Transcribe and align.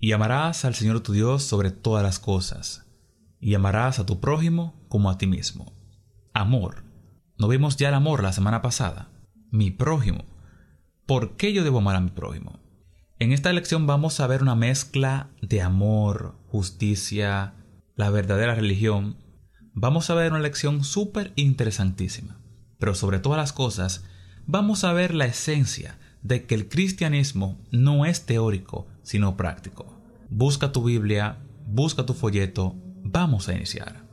Y 0.00 0.12
amarás 0.12 0.64
al 0.64 0.74
Señor 0.74 1.00
tu 1.00 1.12
Dios 1.12 1.42
sobre 1.42 1.70
todas 1.70 2.04
las 2.04 2.18
cosas, 2.18 2.86
y 3.40 3.54
amarás 3.54 3.98
a 3.98 4.06
tu 4.06 4.20
prójimo 4.20 4.74
como 4.88 5.10
a 5.10 5.18
ti 5.18 5.26
mismo. 5.26 5.72
Amor. 6.32 6.84
¿No 7.36 7.48
vimos 7.48 7.76
ya 7.76 7.88
el 7.88 7.94
amor 7.94 8.22
la 8.22 8.32
semana 8.32 8.62
pasada? 8.62 9.10
Mi 9.50 9.70
prójimo. 9.70 10.24
¿Por 11.06 11.36
qué 11.36 11.52
yo 11.52 11.64
debo 11.64 11.78
amar 11.78 11.96
a 11.96 12.00
mi 12.00 12.10
prójimo? 12.10 12.60
En 13.18 13.32
esta 13.32 13.52
lección 13.52 13.86
vamos 13.86 14.20
a 14.20 14.26
ver 14.28 14.42
una 14.42 14.54
mezcla 14.54 15.30
de 15.42 15.62
amor, 15.62 16.36
justicia, 16.46 17.54
la 17.96 18.10
verdadera 18.10 18.54
religión. 18.54 19.16
Vamos 19.72 20.10
a 20.10 20.14
ver 20.14 20.30
una 20.30 20.40
lección 20.40 20.84
súper 20.84 21.32
interesantísima. 21.34 22.40
Pero 22.78 22.94
sobre 22.94 23.18
todas 23.18 23.38
las 23.38 23.52
cosas, 23.52 24.04
vamos 24.46 24.84
a 24.84 24.92
ver 24.92 25.14
la 25.14 25.26
esencia 25.26 25.98
de 26.22 26.46
que 26.46 26.54
el 26.54 26.68
cristianismo 26.68 27.60
no 27.72 28.04
es 28.04 28.26
teórico, 28.26 28.86
sino 29.08 29.38
práctico. 29.38 29.86
Busca 30.28 30.70
tu 30.70 30.84
Biblia, 30.84 31.38
busca 31.66 32.04
tu 32.04 32.12
folleto, 32.12 32.74
vamos 33.02 33.48
a 33.48 33.54
iniciar. 33.54 34.04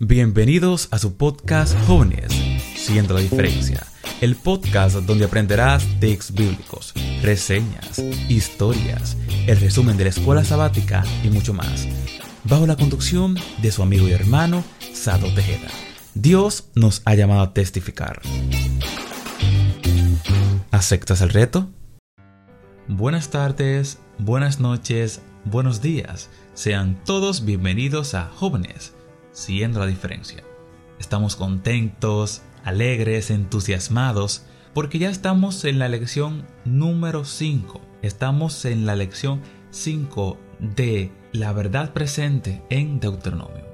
Bienvenidos 0.00 0.88
a 0.92 0.98
su 0.98 1.18
podcast 1.18 1.78
Jóvenes, 1.86 2.32
Siendo 2.74 3.12
la 3.12 3.20
Diferencia, 3.20 3.86
el 4.22 4.34
podcast 4.34 4.96
donde 4.96 5.26
aprenderás 5.26 5.84
textos 6.00 6.34
bíblicos, 6.34 6.94
reseñas, 7.20 7.98
historias, 8.30 9.18
el 9.46 9.60
resumen 9.60 9.98
de 9.98 10.04
la 10.04 10.10
escuela 10.10 10.42
sabática 10.42 11.04
y 11.22 11.28
mucho 11.28 11.52
más, 11.52 11.86
bajo 12.44 12.66
la 12.66 12.76
conducción 12.76 13.36
de 13.62 13.72
su 13.72 13.82
amigo 13.82 14.06
y 14.08 14.12
hermano 14.12 14.62
Sado 14.92 15.32
Tejeda. 15.34 15.68
Dios 16.14 16.68
nos 16.74 17.02
ha 17.04 17.14
llamado 17.14 17.40
a 17.40 17.54
testificar. 17.54 18.20
¿Aceptas 20.70 21.20
el 21.22 21.30
reto? 21.30 21.70
Buenas 22.86 23.30
tardes, 23.30 23.98
buenas 24.18 24.60
noches, 24.60 25.22
buenos 25.44 25.80
días. 25.80 26.28
Sean 26.52 27.02
todos 27.04 27.44
bienvenidos 27.44 28.14
a 28.14 28.28
Jóvenes 28.28 28.94
Siendo 29.32 29.80
la 29.80 29.86
diferencia. 29.86 30.44
Estamos 31.00 31.34
contentos, 31.34 32.42
alegres, 32.62 33.30
entusiasmados, 33.30 34.44
porque 34.74 35.00
ya 35.00 35.10
estamos 35.10 35.64
en 35.64 35.80
la 35.80 35.88
lección 35.88 36.46
número 36.64 37.24
5. 37.24 37.80
Estamos 38.02 38.64
en 38.64 38.86
la 38.86 38.94
lección 38.94 39.40
5 39.74 40.38
de 40.60 41.10
la 41.32 41.52
verdad 41.52 41.92
presente 41.92 42.62
en 42.70 43.00
Deuteronomio. 43.00 43.64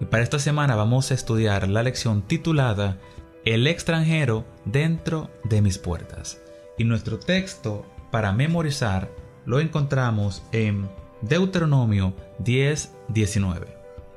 Y 0.00 0.06
para 0.06 0.24
esta 0.24 0.38
semana 0.38 0.74
vamos 0.74 1.10
a 1.10 1.14
estudiar 1.14 1.68
la 1.68 1.82
lección 1.82 2.22
titulada 2.22 2.98
El 3.44 3.66
extranjero 3.66 4.44
dentro 4.64 5.30
de 5.44 5.62
mis 5.62 5.78
puertas. 5.78 6.40
Y 6.76 6.84
nuestro 6.84 7.18
texto 7.18 7.86
para 8.10 8.32
memorizar 8.32 9.10
lo 9.46 9.60
encontramos 9.60 10.42
en 10.52 10.88
Deuteronomio 11.22 12.14
10:19. 12.40 13.66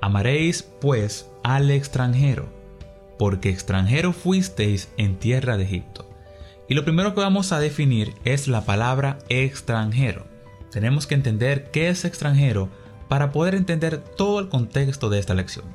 Amaréis, 0.01 0.63
pues, 0.63 1.29
al 1.44 1.69
extranjero, 1.69 2.47
porque 3.19 3.49
extranjero 3.49 4.11
fuisteis 4.11 4.89
en 4.97 5.17
tierra 5.17 5.57
de 5.57 5.63
Egipto. 5.63 6.09
Y 6.67 6.73
lo 6.73 6.83
primero 6.83 7.13
que 7.13 7.22
vamos 7.22 7.51
a 7.51 7.59
definir 7.59 8.13
es 8.25 8.47
la 8.47 8.66
palabra 8.66 9.19
extranjero. 9.29 10.36
Tenemos 10.71 11.07
que 11.07 11.15
entender 11.15 11.71
qué 11.71 11.89
es 11.89 12.05
extranjero 12.05 12.69
para 13.07 13.31
poder 13.31 13.55
entender 13.55 13.97
todo 13.97 14.39
el 14.39 14.49
contexto 14.49 15.09
de 15.09 15.19
esta 15.19 15.33
lección. 15.33 15.65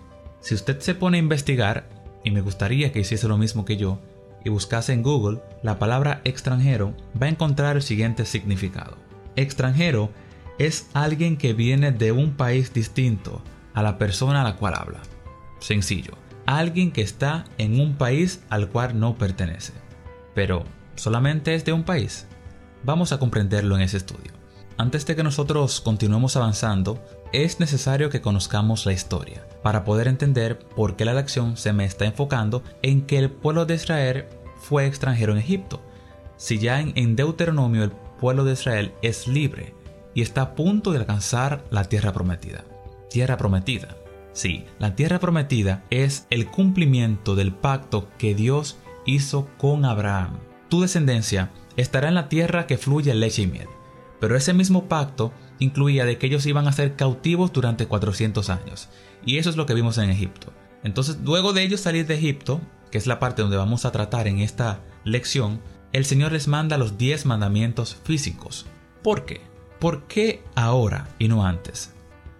Si 0.40 0.54
usted 0.54 0.80
se 0.80 0.94
pone 0.94 1.16
a 1.18 1.20
investigar, 1.20 1.88
y 2.24 2.30
me 2.30 2.40
gustaría 2.40 2.92
que 2.92 3.00
hiciese 3.00 3.28
lo 3.28 3.38
mismo 3.38 3.64
que 3.64 3.76
yo, 3.76 3.98
y 4.44 4.50
buscase 4.50 4.92
en 4.92 5.02
Google 5.02 5.40
la 5.62 5.78
palabra 5.78 6.20
extranjero, 6.24 6.94
va 7.20 7.26
a 7.26 7.30
encontrar 7.30 7.76
el 7.76 7.82
siguiente 7.82 8.24
significado. 8.24 8.96
Extranjero 9.36 10.10
es 10.58 10.88
alguien 10.92 11.36
que 11.36 11.54
viene 11.54 11.92
de 11.92 12.12
un 12.12 12.32
país 12.32 12.72
distinto 12.74 13.42
a 13.74 13.82
la 13.82 13.98
persona 13.98 14.42
a 14.42 14.44
la 14.44 14.56
cual 14.56 14.74
habla. 14.76 15.00
Sencillo, 15.60 16.14
alguien 16.44 16.92
que 16.92 17.02
está 17.02 17.44
en 17.56 17.80
un 17.80 17.94
país 17.94 18.42
al 18.50 18.68
cual 18.68 18.98
no 18.98 19.16
pertenece. 19.16 19.72
Pero, 20.34 20.64
¿solamente 20.96 21.54
es 21.54 21.64
de 21.64 21.72
un 21.72 21.84
país? 21.84 22.26
Vamos 22.84 23.12
a 23.12 23.18
comprenderlo 23.18 23.76
en 23.76 23.82
ese 23.82 23.96
estudio. 23.96 24.41
Antes 24.76 25.06
de 25.06 25.16
que 25.16 25.22
nosotros 25.22 25.80
continuemos 25.80 26.36
avanzando, 26.36 27.02
es 27.32 27.60
necesario 27.60 28.10
que 28.10 28.20
conozcamos 28.20 28.86
la 28.86 28.92
historia, 28.92 29.46
para 29.62 29.84
poder 29.84 30.08
entender 30.08 30.58
por 30.58 30.96
qué 30.96 31.04
la 31.04 31.14
lección 31.14 31.56
se 31.56 31.72
me 31.72 31.84
está 31.84 32.04
enfocando 32.04 32.62
en 32.82 33.02
que 33.02 33.18
el 33.18 33.30
pueblo 33.30 33.66
de 33.66 33.74
Israel 33.74 34.26
fue 34.56 34.86
extranjero 34.86 35.32
en 35.32 35.38
Egipto. 35.38 35.80
Si 36.36 36.58
ya 36.58 36.80
en, 36.80 37.16
Deuteronomio 37.16 37.84
el 37.84 37.92
pueblo 38.20 38.44
de 38.44 38.54
Israel 38.54 38.92
es 39.02 39.28
libre 39.28 39.74
y 40.14 40.22
está 40.22 40.42
a 40.42 40.54
punto 40.54 40.92
de 40.92 40.98
alcanzar 40.98 41.64
la 41.70 41.84
tierra 41.84 42.12
prometida 42.12 42.64
tierra 43.12 43.36
prometida. 43.36 43.96
Sí, 44.32 44.64
la 44.78 44.96
tierra 44.96 45.20
prometida 45.20 45.84
es 45.90 46.26
el 46.30 46.50
cumplimiento 46.50 47.34
del 47.34 47.52
pacto 47.52 48.08
que 48.18 48.34
Dios 48.34 48.78
hizo 49.04 49.48
con 49.58 49.84
Abraham. 49.84 50.38
Tu 50.70 50.80
descendencia 50.80 51.50
estará 51.76 52.08
en 52.08 52.14
la 52.14 52.30
tierra 52.30 52.66
que 52.66 52.78
fluye 52.78 53.14
leche 53.14 53.42
y 53.42 53.46
miel. 53.46 53.68
Pero 54.22 54.36
ese 54.36 54.54
mismo 54.54 54.84
pacto 54.84 55.32
incluía 55.58 56.04
de 56.04 56.16
que 56.16 56.28
ellos 56.28 56.46
iban 56.46 56.68
a 56.68 56.72
ser 56.72 56.94
cautivos 56.94 57.52
durante 57.52 57.86
400 57.86 58.50
años. 58.50 58.88
Y 59.26 59.38
eso 59.38 59.50
es 59.50 59.56
lo 59.56 59.66
que 59.66 59.74
vimos 59.74 59.98
en 59.98 60.10
Egipto. 60.10 60.52
Entonces, 60.84 61.18
luego 61.24 61.52
de 61.52 61.64
ellos 61.64 61.80
salir 61.80 62.06
de 62.06 62.14
Egipto, 62.14 62.60
que 62.92 62.98
es 62.98 63.08
la 63.08 63.18
parte 63.18 63.42
donde 63.42 63.56
vamos 63.56 63.84
a 63.84 63.90
tratar 63.90 64.28
en 64.28 64.38
esta 64.38 64.78
lección, 65.02 65.60
el 65.92 66.04
Señor 66.04 66.30
les 66.30 66.46
manda 66.46 66.78
los 66.78 66.98
10 66.98 67.26
mandamientos 67.26 67.96
físicos. 68.04 68.66
¿Por 69.02 69.24
qué? 69.24 69.40
¿Por 69.80 70.06
qué 70.06 70.44
ahora 70.54 71.08
y 71.18 71.26
no 71.26 71.44
antes? 71.44 71.92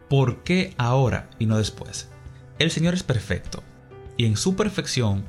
¿Por 0.09 0.45
qué 0.45 0.75
ahora 0.79 1.31
y 1.41 1.47
no 1.47 1.59
después? 1.59 2.11
El 2.61 2.71
Señor 2.71 2.95
es 2.95 3.03
perfecto 3.03 3.61
y 4.17 4.27
en 4.27 4.37
su 4.37 4.55
perfección 4.55 5.25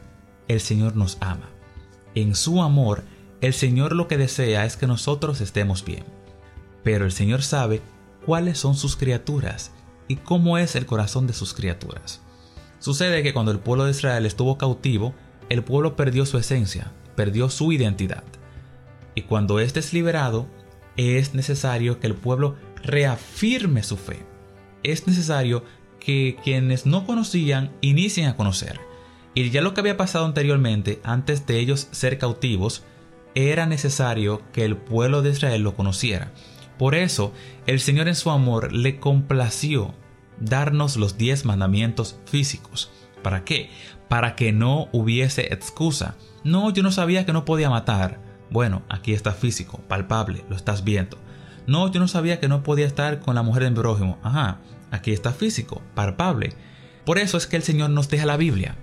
el 0.47 0.59
Señor 0.59 0.95
nos 0.95 1.17
ama. 1.19 1.49
En 2.13 2.35
su 2.35 2.61
amor, 2.61 3.05
el 3.41 3.55
Señor 3.55 3.95
lo 3.95 4.07
que 4.07 4.19
desea 4.19 4.65
es 4.65 4.77
que 4.77 4.85
nosotros 4.85 5.41
estemos 5.41 5.83
bien. 5.83 6.12
Pero 6.83 7.05
el 7.05 7.11
Señor 7.11 7.41
sabe 7.43 7.81
cuáles 8.25 8.57
son 8.57 8.75
sus 8.75 8.95
criaturas 8.95 9.71
y 10.07 10.17
cómo 10.17 10.57
es 10.57 10.75
el 10.75 10.85
corazón 10.85 11.27
de 11.27 11.33
sus 11.33 11.53
criaturas. 11.53 12.21
Sucede 12.79 13.23
que 13.23 13.33
cuando 13.33 13.51
el 13.51 13.59
pueblo 13.59 13.85
de 13.85 13.91
Israel 13.91 14.25
estuvo 14.25 14.57
cautivo, 14.57 15.13
el 15.49 15.63
pueblo 15.63 15.95
perdió 15.95 16.25
su 16.25 16.37
esencia, 16.37 16.91
perdió 17.15 17.49
su 17.49 17.71
identidad. 17.71 18.23
Y 19.15 19.23
cuando 19.23 19.59
éste 19.59 19.79
es 19.79 19.93
liberado, 19.93 20.47
es 20.97 21.33
necesario 21.33 21.99
que 21.99 22.07
el 22.07 22.15
pueblo 22.15 22.55
reafirme 22.83 23.83
su 23.83 23.97
fe 23.97 24.25
es 24.83 25.07
necesario 25.07 25.63
que 25.99 26.37
quienes 26.43 26.85
no 26.85 27.05
conocían 27.05 27.71
inicien 27.81 28.27
a 28.27 28.35
conocer. 28.35 28.79
Y 29.33 29.49
ya 29.49 29.61
lo 29.61 29.73
que 29.73 29.79
había 29.79 29.97
pasado 29.97 30.25
anteriormente, 30.25 30.99
antes 31.03 31.47
de 31.47 31.59
ellos 31.59 31.87
ser 31.91 32.17
cautivos, 32.17 32.83
era 33.33 33.65
necesario 33.65 34.41
que 34.51 34.63
el 34.63 34.77
pueblo 34.77 35.21
de 35.21 35.31
Israel 35.31 35.63
lo 35.63 35.75
conociera. 35.75 36.31
Por 36.77 36.95
eso, 36.95 37.33
el 37.65 37.79
Señor 37.79 38.07
en 38.07 38.15
su 38.15 38.31
amor 38.31 38.73
le 38.73 38.99
complació 38.99 39.93
darnos 40.39 40.97
los 40.97 41.17
diez 41.17 41.45
mandamientos 41.45 42.19
físicos. 42.25 42.91
¿Para 43.21 43.43
qué? 43.43 43.69
Para 44.09 44.35
que 44.35 44.51
no 44.51 44.89
hubiese 44.91 45.53
excusa. 45.53 46.15
No, 46.43 46.71
yo 46.71 46.83
no 46.83 46.91
sabía 46.91 47.25
que 47.25 47.33
no 47.33 47.45
podía 47.45 47.69
matar. 47.69 48.19
Bueno, 48.49 48.83
aquí 48.89 49.13
está 49.13 49.31
físico, 49.31 49.79
palpable, 49.87 50.43
lo 50.49 50.55
estás 50.55 50.83
viendo. 50.83 51.17
No, 51.65 51.89
yo 51.89 51.99
no 51.99 52.07
sabía 52.07 52.39
que 52.39 52.49
no 52.49 52.63
podía 52.63 52.85
estar 52.85 53.19
con 53.19 53.35
la 53.35 53.43
mujer 53.43 53.63
de 53.63 53.69
mi 53.69 53.77
prójimo. 53.77 54.19
Ajá, 54.21 54.59
aquí 54.91 55.11
está 55.11 55.31
físico, 55.31 55.81
palpable. 55.95 56.53
Por 57.05 57.17
eso 57.17 57.37
es 57.37 57.47
que 57.47 57.55
el 57.55 57.63
Señor 57.63 57.89
nos 57.89 58.09
deja 58.09 58.25
la 58.25 58.37
Biblia. 58.37 58.75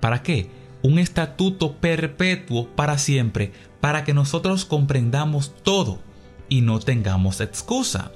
¿Para 0.00 0.22
qué? 0.22 0.50
Un 0.82 0.98
estatuto 0.98 1.76
perpetuo 1.76 2.68
para 2.68 2.96
siempre, 2.98 3.52
para 3.80 4.04
que 4.04 4.14
nosotros 4.14 4.64
comprendamos 4.64 5.54
todo 5.62 6.00
y 6.50 6.60
no 6.60 6.78
tengamos 6.80 7.40
excusa. 7.40 8.12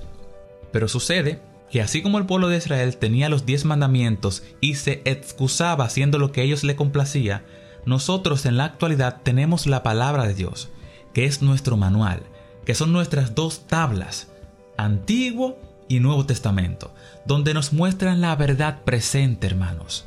Pero 0.70 0.88
sucede 0.88 1.40
que 1.70 1.80
así 1.80 2.02
como 2.02 2.18
el 2.18 2.26
pueblo 2.26 2.48
de 2.48 2.58
Israel 2.58 2.98
tenía 2.98 3.30
los 3.30 3.46
diez 3.46 3.64
mandamientos 3.64 4.42
y 4.60 4.74
se 4.74 5.00
excusaba 5.06 5.86
haciendo 5.86 6.18
lo 6.18 6.30
que 6.30 6.42
ellos 6.42 6.62
le 6.62 6.76
complacía, 6.76 7.46
nosotros 7.86 8.44
en 8.44 8.58
la 8.58 8.64
actualidad 8.66 9.22
tenemos 9.22 9.66
la 9.66 9.82
palabra 9.82 10.26
de 10.26 10.34
Dios, 10.34 10.68
que 11.14 11.24
es 11.24 11.40
nuestro 11.40 11.76
manual, 11.76 12.22
que 12.66 12.74
son 12.74 12.92
nuestras 12.92 13.34
dos 13.34 13.66
tablas, 13.66 14.28
Antiguo 14.76 15.58
y 15.88 16.00
Nuevo 16.00 16.26
Testamento, 16.26 16.94
donde 17.24 17.54
nos 17.54 17.72
muestran 17.72 18.20
la 18.20 18.34
verdad 18.36 18.82
presente, 18.84 19.46
hermanos. 19.46 20.06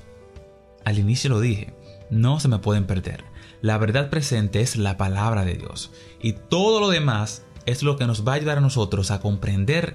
Al 0.85 0.99
inicio 0.99 1.29
lo 1.29 1.39
dije, 1.39 1.73
no 2.09 2.39
se 2.39 2.47
me 2.47 2.59
pueden 2.59 2.85
perder. 2.85 3.23
La 3.61 3.77
verdad 3.77 4.09
presente 4.09 4.61
es 4.61 4.75
la 4.75 4.97
palabra 4.97 5.43
de 5.43 5.55
Dios 5.55 5.91
y 6.21 6.33
todo 6.33 6.79
lo 6.79 6.89
demás 6.89 7.43
es 7.67 7.83
lo 7.83 7.97
que 7.97 8.07
nos 8.07 8.27
va 8.27 8.31
a 8.31 8.35
ayudar 8.35 8.57
a 8.57 8.61
nosotros 8.61 9.11
a 9.11 9.19
comprender 9.19 9.93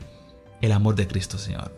el 0.60 0.70
amor 0.70 0.94
de 0.94 1.08
Cristo 1.08 1.38
Señor. 1.38 1.76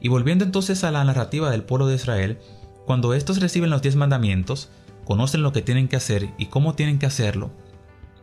Y 0.00 0.08
volviendo 0.08 0.44
entonces 0.44 0.84
a 0.84 0.90
la 0.90 1.04
narrativa 1.04 1.50
del 1.50 1.64
pueblo 1.64 1.86
de 1.86 1.96
Israel, 1.96 2.38
cuando 2.86 3.12
estos 3.12 3.40
reciben 3.40 3.70
los 3.70 3.82
diez 3.82 3.96
mandamientos, 3.96 4.70
conocen 5.04 5.42
lo 5.42 5.52
que 5.52 5.62
tienen 5.62 5.88
que 5.88 5.96
hacer 5.96 6.30
y 6.38 6.46
cómo 6.46 6.74
tienen 6.74 6.98
que 6.98 7.06
hacerlo, 7.06 7.50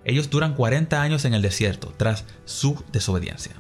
ellos 0.06 0.30
duran 0.30 0.56
40 0.56 1.00
años 1.02 1.26
en 1.26 1.34
el 1.34 1.42
desierto 1.42 1.94
tras 1.98 2.26
su 2.46 2.84
desobediencia. 2.92 3.54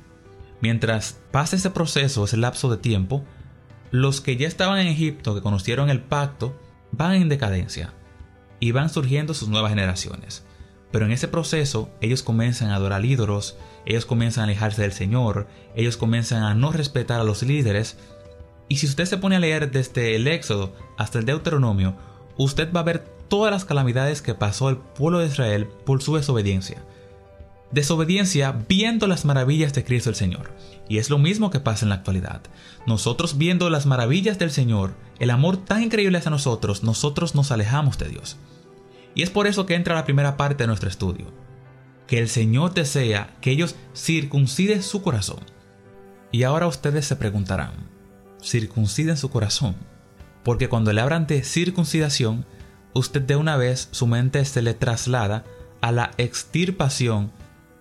Mientras 0.61 1.19
pasa 1.31 1.55
ese 1.55 1.69
proceso, 1.69 2.23
ese 2.23 2.37
lapso 2.37 2.69
de 2.69 2.77
tiempo, 2.77 3.23
los 3.91 4.21
que 4.21 4.37
ya 4.37 4.47
estaban 4.47 4.79
en 4.79 4.87
Egipto, 4.87 5.35
que 5.35 5.41
conocieron 5.41 5.89
el 5.89 6.01
pacto, 6.01 6.57
van 6.91 7.15
en 7.15 7.29
decadencia 7.29 7.93
y 8.59 8.71
van 8.71 8.89
surgiendo 8.89 9.33
sus 9.33 9.49
nuevas 9.49 9.71
generaciones. 9.71 10.45
Pero 10.91 11.05
en 11.05 11.11
ese 11.11 11.27
proceso 11.27 11.89
ellos 12.01 12.23
comienzan 12.23 12.69
a 12.69 12.75
adorar 12.75 13.05
ídolos, 13.05 13.57
ellos 13.85 14.05
comienzan 14.05 14.41
a 14.41 14.45
alejarse 14.45 14.81
del 14.81 14.93
Señor, 14.93 15.47
ellos 15.75 15.97
comienzan 15.97 16.43
a 16.43 16.53
no 16.53 16.71
respetar 16.71 17.19
a 17.19 17.23
los 17.23 17.43
líderes. 17.43 17.97
Y 18.67 18.77
si 18.77 18.87
usted 18.87 19.05
se 19.05 19.17
pone 19.17 19.37
a 19.37 19.39
leer 19.39 19.71
desde 19.71 20.15
el 20.15 20.27
Éxodo 20.27 20.73
hasta 20.97 21.19
el 21.19 21.25
Deuteronomio, 21.25 21.95
usted 22.37 22.71
va 22.73 22.81
a 22.81 22.83
ver 22.83 22.99
todas 23.29 23.51
las 23.51 23.65
calamidades 23.65 24.21
que 24.21 24.35
pasó 24.35 24.69
el 24.69 24.77
pueblo 24.77 25.19
de 25.19 25.27
Israel 25.27 25.67
por 25.85 26.01
su 26.01 26.15
desobediencia. 26.15 26.83
Desobediencia 27.71 28.51
viendo 28.67 29.07
las 29.07 29.23
maravillas 29.23 29.73
de 29.73 29.85
Cristo 29.85 30.09
el 30.09 30.17
Señor. 30.17 30.51
Y 30.89 30.97
es 30.97 31.09
lo 31.09 31.17
mismo 31.17 31.49
que 31.49 31.61
pasa 31.61 31.85
en 31.85 31.89
la 31.89 31.95
actualidad. 31.95 32.41
Nosotros 32.85 33.37
viendo 33.37 33.69
las 33.69 33.85
maravillas 33.85 34.37
del 34.37 34.51
Señor, 34.51 34.93
el 35.19 35.29
amor 35.29 35.55
tan 35.55 35.81
increíble 35.83 36.17
hacia 36.17 36.31
nosotros, 36.31 36.83
nosotros 36.83 37.33
nos 37.33 37.51
alejamos 37.51 37.97
de 37.97 38.09
Dios. 38.09 38.35
Y 39.15 39.23
es 39.23 39.29
por 39.29 39.47
eso 39.47 39.65
que 39.65 39.75
entra 39.75 39.95
la 39.95 40.05
primera 40.05 40.37
parte 40.37 40.63
de 40.63 40.67
nuestro 40.67 40.89
estudio. 40.89 41.33
Que 42.07 42.19
el 42.19 42.29
Señor 42.29 42.73
desea 42.73 43.35
que 43.41 43.51
ellos 43.51 43.75
circunciden 43.95 44.83
su 44.83 45.01
corazón. 45.01 45.39
Y 46.31 46.43
ahora 46.43 46.67
ustedes 46.67 47.05
se 47.05 47.15
preguntarán, 47.15 47.71
¿circunciden 48.41 49.17
su 49.17 49.29
corazón? 49.29 49.75
Porque 50.43 50.69
cuando 50.69 50.93
le 50.93 51.01
hablan 51.01 51.27
de 51.27 51.43
circuncidación, 51.43 52.45
usted 52.93 53.21
de 53.21 53.35
una 53.35 53.57
vez 53.57 53.89
su 53.91 54.07
mente 54.07 54.43
se 54.45 54.61
le 54.61 54.73
traslada 54.73 55.43
a 55.81 55.91
la 55.91 56.11
extirpación 56.17 57.31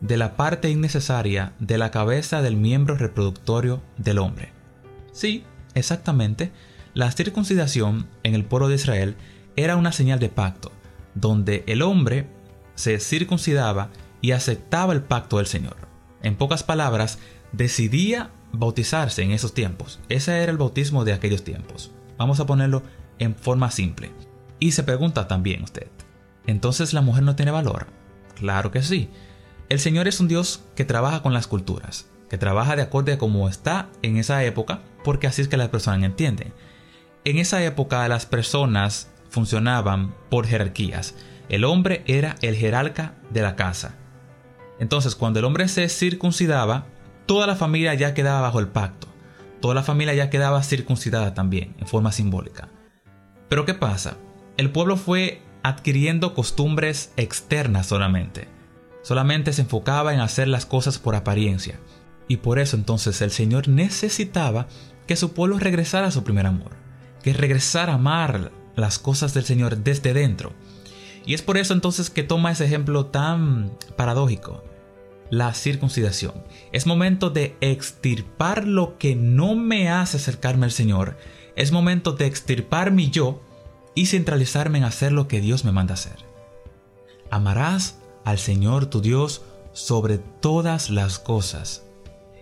de 0.01 0.17
la 0.17 0.37
parte 0.37 0.71
innecesaria 0.71 1.53
de 1.59 1.79
la 1.79 1.91
cabeza 1.91 2.43
del 2.43 2.57
miembro 2.57 2.97
reproductorio 2.97 3.83
del 3.99 4.19
hombre. 4.19 4.53
Sí, 5.13 5.45
exactamente, 5.75 6.53
la 6.95 7.13
circuncidación 7.13 8.09
en 8.23 8.35
el 8.35 8.45
pueblo 8.45 8.69
de 8.69 8.77
Israel 8.77 9.17
era 9.57 9.77
una 9.77 9.93
señal 9.93 10.19
de 10.19 10.29
pacto, 10.29 10.73
donde 11.15 11.65
el 11.67 11.83
hombre 11.83 12.27
se 12.75 12.99
circuncidaba 12.99 13.91
y 14.21 14.33
aceptaba 14.33 14.93
el 14.93 15.03
pacto 15.03 15.39
del 15.39 15.47
Señor. 15.47 15.77
En 16.23 16.37
pocas 16.37 16.63
palabras, 16.63 17.19
decidía 17.53 18.31
bautizarse 18.53 19.23
en 19.23 19.33
esos 19.33 19.55
tiempos. 19.55 20.01
Ese 20.09 20.43
era 20.43 20.53
el 20.53 20.59
bautismo 20.59 21.05
de 21.05 21.13
aquellos 21.13 21.45
tiempos. 21.45 21.93
Vamos 22.19 22.41
a 22.41 22.47
ponerlo 22.47 22.83
en 23.19 23.35
forma 23.35 23.71
simple. 23.71 24.11
Y 24.59 24.73
se 24.73 24.83
pregunta 24.83 25.27
también 25.27 25.63
usted, 25.63 25.89
¿entonces 26.47 26.93
la 26.93 27.01
mujer 27.01 27.23
no 27.23 27.37
tiene 27.37 27.51
valor? 27.51 27.87
Claro 28.35 28.71
que 28.71 28.83
sí. 28.83 29.09
El 29.71 29.79
Señor 29.79 30.09
es 30.09 30.21
un 30.21 30.29
Dios 30.29 30.65
que 30.75 30.85
trabaja 30.85 31.23
con 31.23 31.33
las 31.33 31.47
culturas, 31.47 32.11
que 32.29 32.39
trabaja 32.39 32.77
de 32.77 32.83
acuerdo 32.83 33.13
a 33.13 33.19
cómo 33.19 33.49
está 33.49 33.89
en 34.03 34.17
esa 34.17 34.45
época, 34.45 34.83
porque 35.05 35.27
así 35.27 35.41
es 35.43 35.49
que 35.49 35.57
las 35.57 35.69
personas 35.69 36.03
entienden. 36.03 36.53
En 37.25 37.39
esa 37.39 37.63
época 37.65 38.07
las 38.09 38.27
personas 38.27 39.11
funcionaban 39.31 40.15
por 40.29 40.47
jerarquías. 40.47 41.15
El 41.49 41.65
hombre 41.65 42.03
era 42.07 42.37
el 42.43 42.55
jerarca 42.55 43.15
de 43.31 43.43
la 43.43 43.57
casa. 43.57 43.95
Entonces, 44.79 45.15
cuando 45.15 45.39
el 45.39 45.45
hombre 45.45 45.69
se 45.69 45.89
circuncidaba, 45.89 46.87
toda 47.27 47.47
la 47.47 47.57
familia 47.57 47.95
ya 47.95 48.15
quedaba 48.15 48.43
bajo 48.43 48.61
el 48.61 48.69
pacto. 48.69 49.09
Toda 49.61 49.75
la 49.75 49.83
familia 49.83 50.15
ya 50.15 50.31
quedaba 50.31 50.63
circuncidada 50.63 51.35
también, 51.35 51.75
en 51.79 51.87
forma 51.87 52.13
simbólica. 52.13 52.69
Pero 53.49 53.65
¿qué 53.65 53.75
pasa? 53.75 54.17
El 54.57 54.71
pueblo 54.71 54.97
fue 54.97 55.43
adquiriendo 55.63 56.35
costumbres 56.35 57.13
externas 57.17 57.87
solamente 57.87 58.61
solamente 59.03 59.53
se 59.53 59.63
enfocaba 59.63 60.15
en 60.15 60.21
hacer 60.21 60.49
las 60.49 60.67
cosas 60.67 60.99
por 60.99 61.15
apariencia. 61.15 61.79
Y 62.29 62.39
por 62.39 62.59
eso 62.59 62.77
entonces 62.77 63.21
el 63.23 63.31
Señor 63.31 63.69
necesitaba 63.69 64.69
que 65.07 65.17
su 65.17 65.33
pueblo 65.33 65.59
regresara 65.59 66.09
a 66.09 66.13
su 66.13 66.23
primer 66.23 66.47
amor, 66.47 66.73
que 67.23 67.33
regresara 67.33 67.93
a 67.93 67.97
amar 67.97 68.53
las 68.77 68.99
cosas 68.99 69.35
del 69.35 69.45
Señor 69.45 69.79
desde 69.79 70.13
dentro. 70.15 70.53
Y 71.27 71.35
es 71.35 71.43
por 71.43 71.59
eso 71.59 71.75
entonces 71.75 72.11
que 72.11 72.23
toma 72.23 72.53
ese 72.53 72.65
ejemplo 72.65 73.07
tan 73.07 73.73
paradójico, 73.97 74.65
la 75.31 75.55
circuncisión. 75.55 76.35
Es 76.73 76.87
momento 76.87 77.31
de 77.31 77.57
extirpar 77.61 78.67
lo 78.67 78.99
que 78.99 79.15
no 79.15 79.55
me 79.55 79.89
hace 79.89 80.17
acercarme 80.17 80.67
al 80.67 80.73
Señor. 80.73 81.17
Es 81.57 81.73
momento 81.73 82.13
de 82.13 82.27
extirpar 82.27 82.91
mi 82.91 83.11
yo 83.11 83.43
y 83.95 84.07
centralizarme 84.07 84.79
en 84.79 84.85
hacer 84.85 85.13
lo 85.13 85.29
que 85.29 85.41
Dios 85.41 85.65
me 85.65 85.73
manda 85.73 85.95
hacer. 85.95 86.17
Amarás 87.31 87.99
al 88.25 88.39
Señor 88.39 88.87
tu 88.87 89.01
Dios 89.01 89.43
sobre 89.73 90.19
todas 90.19 90.91
las 90.91 91.19
cosas. 91.19 91.85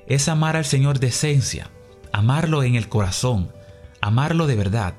Es 0.06 0.28
amar 0.28 0.56
al 0.56 0.64
Señor 0.64 0.98
de 0.98 1.08
esencia, 1.08 1.70
amarlo 2.12 2.62
en 2.62 2.74
el 2.74 2.88
corazón, 2.88 3.52
amarlo 4.00 4.46
de 4.46 4.56
verdad. 4.56 4.94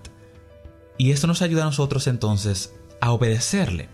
Y 1.00 1.12
esto 1.12 1.28
nos 1.28 1.42
ayuda 1.42 1.64
a 1.64 1.66
nosotros 1.66 2.08
entonces 2.08 2.76
a 3.00 3.14
obedecerle. 3.14 3.88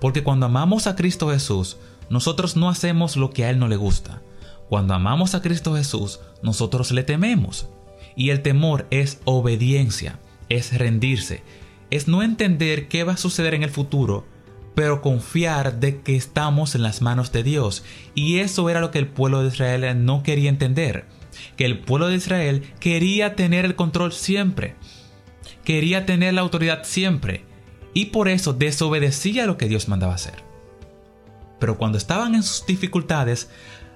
Porque 0.00 0.22
cuando 0.22 0.46
amamos 0.46 0.86
a 0.86 0.94
Cristo 0.94 1.30
Jesús, 1.30 1.78
nosotros 2.10 2.56
no 2.56 2.68
hacemos 2.68 3.16
lo 3.16 3.30
que 3.30 3.44
a 3.44 3.50
Él 3.50 3.58
no 3.58 3.68
le 3.68 3.76
gusta. 3.76 4.22
Cuando 4.68 4.92
amamos 4.92 5.34
a 5.34 5.40
Cristo 5.40 5.74
Jesús, 5.74 6.20
nosotros 6.42 6.92
le 6.92 7.02
tememos. 7.02 7.68
Y 8.16 8.30
el 8.30 8.42
temor 8.42 8.86
es 8.90 9.20
obediencia, 9.24 10.20
es 10.50 10.76
rendirse, 10.76 11.42
es 11.90 12.06
no 12.06 12.22
entender 12.22 12.88
qué 12.88 13.02
va 13.02 13.14
a 13.14 13.18
suceder 13.18 13.54
en 13.54 13.62
el 13.62 13.70
futuro, 13.70 14.26
pero 14.74 15.00
confiar 15.00 15.80
de 15.80 16.02
que 16.02 16.16
estamos 16.16 16.74
en 16.74 16.82
las 16.82 17.00
manos 17.00 17.32
de 17.32 17.44
Dios. 17.44 17.82
Y 18.14 18.40
eso 18.40 18.68
era 18.68 18.80
lo 18.80 18.90
que 18.90 18.98
el 18.98 19.08
pueblo 19.08 19.40
de 19.40 19.48
Israel 19.48 20.04
no 20.04 20.22
quería 20.22 20.50
entender. 20.50 21.06
Que 21.56 21.64
el 21.64 21.78
pueblo 21.78 22.08
de 22.08 22.16
Israel 22.16 22.62
quería 22.78 23.36
tener 23.36 23.64
el 23.64 23.74
control 23.74 24.12
siempre. 24.12 24.76
Quería 25.64 26.06
tener 26.06 26.34
la 26.34 26.40
autoridad 26.42 26.84
siempre. 26.84 27.44
Y 27.94 28.06
por 28.06 28.28
eso 28.28 28.52
desobedecía 28.52 29.46
lo 29.46 29.56
que 29.56 29.68
Dios 29.68 29.88
mandaba 29.88 30.14
hacer. 30.14 30.44
Pero 31.58 31.78
cuando 31.78 31.98
estaban 31.98 32.34
en 32.34 32.42
sus 32.42 32.66
dificultades, 32.66 33.50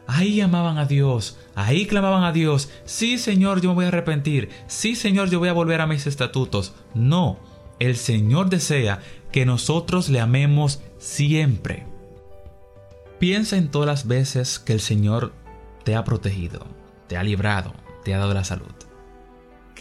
ahí 0.07 0.37
llamaban 0.37 0.79
a 0.79 0.87
Dios, 0.87 1.39
ahí 1.55 1.87
clamaban 1.87 2.25
a 2.25 2.33
Dios, 2.33 2.71
sí 2.85 3.19
Señor, 3.19 3.61
yo 3.61 3.71
me 3.71 3.75
voy 3.77 3.85
a 3.85 3.89
arrepentir, 3.89 4.49
sí 4.67 4.97
Señor, 4.97 5.31
yo 5.31 5.39
voy 5.39 5.49
a 5.49 5.55
volver 5.55 5.81
a 5.81 5.87
mis 5.87 6.07
estatutos. 6.07 6.75
No, 6.95 7.39
el 7.79 7.97
Señor 7.97 8.49
desea 8.49 9.01
que 9.33 9.47
nosotros 9.47 10.09
le 10.09 10.21
amemos 10.21 10.83
siempre. 10.99 11.87
Piensa 13.19 13.57
en 13.57 13.71
todas 13.71 13.87
las 13.87 14.07
veces 14.07 14.59
que 14.59 14.73
el 14.73 14.81
Señor 14.81 15.33
te 15.85 15.95
ha 15.95 16.05
protegido, 16.05 16.67
te 17.07 17.17
ha 17.17 17.23
librado, 17.23 17.75
te 18.05 18.15
ha 18.15 18.19
dado 18.19 18.35
la 18.35 18.45
salud. 18.45 18.73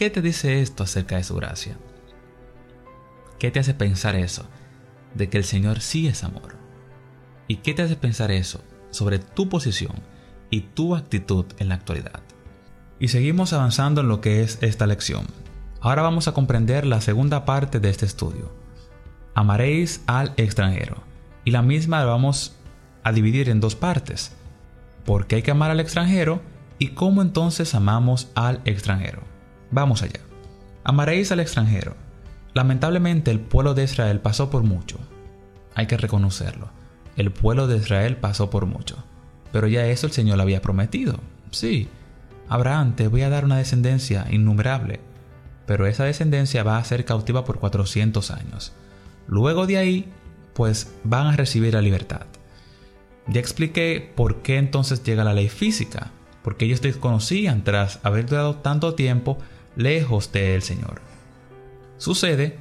¿Qué 0.00 0.08
te 0.08 0.22
dice 0.22 0.62
esto 0.62 0.82
acerca 0.82 1.16
de 1.16 1.24
su 1.24 1.36
gracia? 1.36 1.76
¿Qué 3.38 3.50
te 3.50 3.60
hace 3.60 3.74
pensar 3.74 4.16
eso? 4.16 4.48
De 5.12 5.28
que 5.28 5.36
el 5.36 5.44
Señor 5.44 5.82
sí 5.82 6.08
es 6.08 6.24
amor. 6.24 6.56
¿Y 7.48 7.56
qué 7.56 7.74
te 7.74 7.82
hace 7.82 7.96
pensar 7.96 8.30
eso 8.30 8.64
sobre 8.88 9.18
tu 9.18 9.50
posición 9.50 9.92
y 10.48 10.62
tu 10.62 10.96
actitud 10.96 11.44
en 11.58 11.68
la 11.68 11.74
actualidad? 11.74 12.22
Y 12.98 13.08
seguimos 13.08 13.52
avanzando 13.52 14.00
en 14.00 14.08
lo 14.08 14.22
que 14.22 14.42
es 14.42 14.56
esta 14.62 14.86
lección. 14.86 15.26
Ahora 15.82 16.00
vamos 16.00 16.28
a 16.28 16.32
comprender 16.32 16.86
la 16.86 17.02
segunda 17.02 17.44
parte 17.44 17.78
de 17.78 17.90
este 17.90 18.06
estudio 18.06 18.58
amaréis 19.34 20.02
al 20.06 20.32
extranjero. 20.38 21.02
Y 21.44 21.50
la 21.50 21.60
misma 21.60 21.98
la 21.98 22.06
vamos 22.06 22.56
a 23.02 23.12
dividir 23.12 23.50
en 23.50 23.60
dos 23.60 23.76
partes. 23.76 24.34
¿Por 25.04 25.26
qué 25.26 25.36
hay 25.36 25.42
que 25.42 25.50
amar 25.50 25.70
al 25.70 25.80
extranjero? 25.80 26.40
¿Y 26.78 26.94
cómo 26.94 27.20
entonces 27.20 27.74
amamos 27.74 28.30
al 28.34 28.62
extranjero? 28.64 29.39
Vamos 29.70 30.02
allá. 30.02 30.20
Amaréis 30.84 31.30
al 31.32 31.40
extranjero. 31.40 31.94
Lamentablemente 32.54 33.30
el 33.30 33.40
pueblo 33.40 33.74
de 33.74 33.84
Israel 33.84 34.20
pasó 34.20 34.50
por 34.50 34.62
mucho. 34.62 34.98
Hay 35.74 35.86
que 35.86 35.96
reconocerlo. 35.96 36.70
El 37.16 37.30
pueblo 37.30 37.66
de 37.66 37.76
Israel 37.76 38.16
pasó 38.16 38.50
por 38.50 38.66
mucho. 38.66 38.96
Pero 39.52 39.66
ya 39.66 39.86
eso 39.86 40.06
el 40.06 40.12
Señor 40.12 40.40
había 40.40 40.62
prometido. 40.62 41.20
Sí, 41.50 41.88
Abraham, 42.48 42.96
te 42.96 43.06
voy 43.06 43.22
a 43.22 43.30
dar 43.30 43.44
una 43.44 43.58
descendencia 43.58 44.26
innumerable. 44.30 45.00
Pero 45.66 45.86
esa 45.86 46.04
descendencia 46.04 46.64
va 46.64 46.78
a 46.78 46.84
ser 46.84 47.04
cautiva 47.04 47.44
por 47.44 47.60
400 47.60 48.30
años. 48.32 48.72
Luego 49.28 49.68
de 49.68 49.78
ahí, 49.78 50.12
pues 50.54 50.92
van 51.04 51.28
a 51.28 51.36
recibir 51.36 51.74
la 51.74 51.82
libertad. 51.82 52.26
Ya 53.28 53.38
expliqué 53.38 54.12
por 54.16 54.42
qué 54.42 54.56
entonces 54.56 55.04
llega 55.04 55.22
la 55.22 55.34
ley 55.34 55.48
física, 55.48 56.10
porque 56.42 56.64
ellos 56.64 56.80
desconocían 56.80 57.62
tras 57.62 58.00
haber 58.02 58.26
dado 58.26 58.56
tanto 58.56 58.94
tiempo 58.94 59.38
lejos 59.80 60.32
del 60.32 60.62
Señor. 60.62 61.00
Sucede 61.98 62.56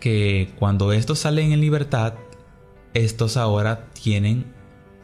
que 0.00 0.52
cuando 0.58 0.92
estos 0.92 1.20
salen 1.20 1.52
en 1.52 1.60
libertad, 1.60 2.14
estos 2.94 3.36
ahora 3.36 3.86
tienen 3.92 4.46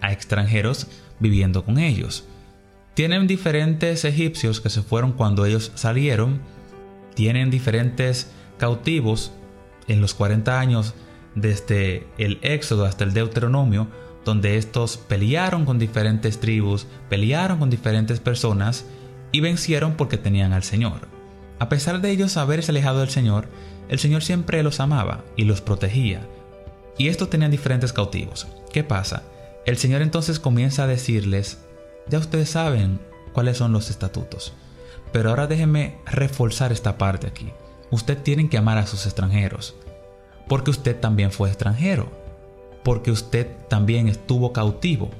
a 0.00 0.12
extranjeros 0.12 0.88
viviendo 1.20 1.64
con 1.64 1.78
ellos. 1.78 2.26
Tienen 2.94 3.26
diferentes 3.26 4.04
egipcios 4.04 4.60
que 4.60 4.70
se 4.70 4.82
fueron 4.82 5.12
cuando 5.12 5.44
ellos 5.44 5.70
salieron, 5.74 6.40
tienen 7.14 7.50
diferentes 7.50 8.30
cautivos 8.58 9.32
en 9.86 10.00
los 10.00 10.14
40 10.14 10.58
años 10.58 10.94
desde 11.34 12.06
el 12.16 12.38
Éxodo 12.42 12.86
hasta 12.86 13.04
el 13.04 13.12
Deuteronomio, 13.12 13.88
donde 14.24 14.56
estos 14.56 14.96
pelearon 14.96 15.64
con 15.66 15.78
diferentes 15.78 16.40
tribus, 16.40 16.86
pelearon 17.08 17.58
con 17.58 17.70
diferentes 17.70 18.18
personas 18.18 18.86
y 19.30 19.40
vencieron 19.40 19.94
porque 19.94 20.16
tenían 20.16 20.52
al 20.52 20.62
Señor. 20.62 21.15
A 21.58 21.68
pesar 21.68 22.00
de 22.00 22.10
ellos 22.10 22.36
haberse 22.36 22.70
alejado 22.70 23.00
del 23.00 23.08
Señor, 23.08 23.48
el 23.88 23.98
Señor 23.98 24.22
siempre 24.22 24.62
los 24.62 24.80
amaba 24.80 25.24
y 25.36 25.44
los 25.44 25.60
protegía. 25.60 26.20
Y 26.98 27.08
estos 27.08 27.30
tenían 27.30 27.50
diferentes 27.50 27.92
cautivos. 27.92 28.46
¿Qué 28.72 28.84
pasa? 28.84 29.22
El 29.64 29.78
Señor 29.78 30.02
entonces 30.02 30.38
comienza 30.38 30.84
a 30.84 30.86
decirles, 30.86 31.58
ya 32.08 32.18
ustedes 32.18 32.50
saben 32.50 33.00
cuáles 33.32 33.56
son 33.56 33.72
los 33.72 33.90
estatutos. 33.90 34.52
Pero 35.12 35.30
ahora 35.30 35.46
déjenme 35.46 35.98
reforzar 36.04 36.72
esta 36.72 36.98
parte 36.98 37.26
aquí. 37.26 37.50
Usted 37.90 38.18
tienen 38.22 38.48
que 38.48 38.58
amar 38.58 38.78
a 38.78 38.86
sus 38.86 39.06
extranjeros. 39.06 39.74
Porque 40.48 40.70
usted 40.70 40.98
también 40.98 41.32
fue 41.32 41.48
extranjero. 41.48 42.10
Porque 42.84 43.10
usted 43.10 43.48
también 43.68 44.08
estuvo 44.08 44.52
cautivo. 44.52 45.10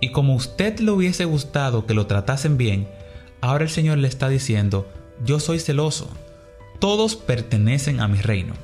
Y 0.00 0.12
como 0.12 0.34
usted 0.34 0.78
le 0.80 0.90
hubiese 0.90 1.24
gustado 1.24 1.86
que 1.86 1.94
lo 1.94 2.06
tratasen 2.06 2.56
bien, 2.56 2.88
ahora 3.40 3.64
el 3.64 3.70
Señor 3.70 3.98
le 3.98 4.08
está 4.08 4.28
diciendo, 4.28 4.88
yo 5.24 5.40
soy 5.40 5.60
celoso. 5.60 6.08
Todos 6.78 7.16
pertenecen 7.16 8.00
a 8.00 8.08
mi 8.08 8.18
reino. 8.18 8.54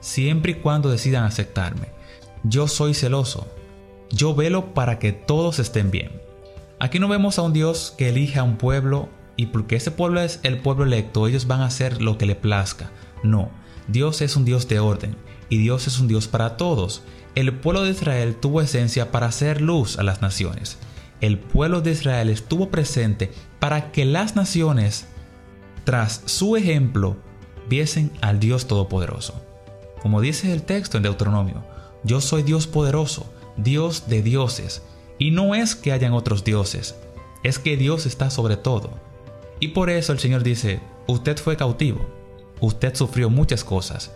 Siempre 0.00 0.52
y 0.52 0.54
cuando 0.56 0.90
decidan 0.90 1.24
aceptarme. 1.24 1.88
Yo 2.44 2.68
soy 2.68 2.94
celoso. 2.94 3.46
Yo 4.10 4.34
velo 4.34 4.74
para 4.74 4.98
que 4.98 5.12
todos 5.12 5.58
estén 5.58 5.90
bien. 5.90 6.20
Aquí 6.78 6.98
no 6.98 7.08
vemos 7.08 7.38
a 7.38 7.42
un 7.42 7.52
Dios 7.52 7.94
que 7.96 8.10
elige 8.10 8.38
a 8.38 8.44
un 8.44 8.56
pueblo 8.56 9.08
y 9.36 9.46
porque 9.46 9.76
ese 9.76 9.90
pueblo 9.90 10.20
es 10.20 10.40
el 10.42 10.58
pueblo 10.58 10.84
electo, 10.84 11.26
ellos 11.26 11.46
van 11.46 11.60
a 11.60 11.66
hacer 11.66 12.00
lo 12.02 12.18
que 12.18 12.26
le 12.26 12.34
plazca. 12.34 12.90
No, 13.22 13.50
Dios 13.88 14.20
es 14.20 14.36
un 14.36 14.44
Dios 14.44 14.68
de 14.68 14.78
orden 14.78 15.16
y 15.48 15.58
Dios 15.58 15.86
es 15.86 15.98
un 16.00 16.08
Dios 16.08 16.28
para 16.28 16.56
todos. 16.56 17.02
El 17.34 17.52
pueblo 17.52 17.82
de 17.82 17.90
Israel 17.90 18.36
tuvo 18.36 18.60
esencia 18.60 19.10
para 19.10 19.26
hacer 19.26 19.60
luz 19.60 19.98
a 19.98 20.02
las 20.02 20.22
naciones. 20.22 20.78
El 21.20 21.38
pueblo 21.38 21.80
de 21.80 21.92
Israel 21.92 22.28
estuvo 22.28 22.70
presente 22.70 23.30
para 23.58 23.92
que 23.92 24.04
las 24.04 24.36
naciones, 24.36 25.06
tras 25.86 26.22
su 26.24 26.56
ejemplo, 26.56 27.16
viesen 27.68 28.10
al 28.20 28.40
Dios 28.40 28.66
Todopoderoso. 28.66 29.40
Como 30.02 30.20
dice 30.20 30.52
el 30.52 30.64
texto 30.64 30.96
en 30.96 31.04
Deuteronomio, 31.04 31.64
yo 32.02 32.20
soy 32.20 32.42
Dios 32.42 32.66
poderoso, 32.66 33.32
Dios 33.56 34.08
de 34.08 34.20
dioses, 34.20 34.82
y 35.16 35.30
no 35.30 35.54
es 35.54 35.76
que 35.76 35.92
hayan 35.92 36.12
otros 36.12 36.42
dioses, 36.42 36.96
es 37.44 37.60
que 37.60 37.76
Dios 37.76 38.04
está 38.04 38.30
sobre 38.30 38.56
todo. 38.56 38.98
Y 39.60 39.68
por 39.68 39.88
eso 39.88 40.12
el 40.12 40.18
Señor 40.18 40.42
dice, 40.42 40.80
usted 41.06 41.38
fue 41.38 41.56
cautivo, 41.56 42.04
usted 42.60 42.96
sufrió 42.96 43.30
muchas 43.30 43.62
cosas. 43.62 44.10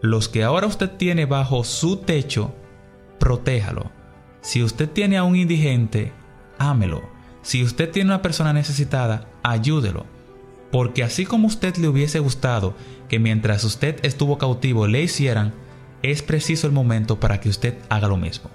Los 0.00 0.30
que 0.30 0.44
ahora 0.44 0.66
usted 0.66 0.92
tiene 0.92 1.26
bajo 1.26 1.62
su 1.62 1.98
techo, 1.98 2.54
protéjalo. 3.18 3.90
Si 4.40 4.62
usted 4.62 4.88
tiene 4.88 5.18
a 5.18 5.24
un 5.24 5.36
indigente, 5.36 6.14
ámelo. 6.58 7.02
Si 7.42 7.62
usted 7.62 7.90
tiene 7.90 8.08
una 8.08 8.22
persona 8.22 8.54
necesitada, 8.54 9.28
ayúdelo. 9.42 10.06
Porque 10.72 11.04
así 11.04 11.26
como 11.26 11.46
usted 11.46 11.76
le 11.76 11.86
hubiese 11.86 12.18
gustado 12.18 12.74
que 13.08 13.18
mientras 13.18 13.62
usted 13.62 14.00
estuvo 14.04 14.38
cautivo 14.38 14.88
le 14.88 15.02
hicieran, 15.02 15.52
es 16.02 16.22
preciso 16.22 16.66
el 16.66 16.72
momento 16.72 17.20
para 17.20 17.40
que 17.40 17.50
usted 17.50 17.76
haga 17.90 18.08
lo 18.08 18.16
mismo. 18.16 18.50